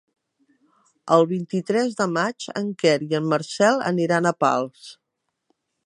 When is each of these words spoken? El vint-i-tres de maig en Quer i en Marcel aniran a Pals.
El 1.17 1.25
vint-i-tres 1.31 1.93
de 1.99 2.07
maig 2.15 2.49
en 2.63 2.73
Quer 2.85 2.97
i 3.09 3.21
en 3.21 3.31
Marcel 3.35 3.79
aniran 3.91 4.31
a 4.33 4.37
Pals. 4.47 4.93